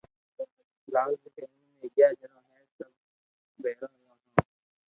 لال 0.93 1.11
ري 1.23 1.29
فيملي 1.35 1.65
مي 1.73 1.79
اگياري 1.87 2.15
جڻو 2.21 2.39
ھي 2.53 2.57
سب 2.77 2.91
بآيرو 3.61 3.87
رھيو 3.91 4.05
ھون 4.07 4.19